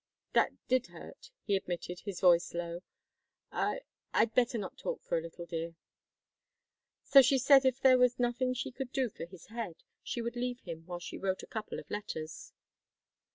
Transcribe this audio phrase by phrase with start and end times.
[0.33, 2.81] "That did hurt," he admitted, his voice low.
[3.51, 3.81] "I
[4.15, 5.75] I'd better not talk for a little, dear."
[7.03, 10.35] So she said if there was nothing she could do for his head, she would
[10.35, 12.51] leave him while she wrote a couple of letters.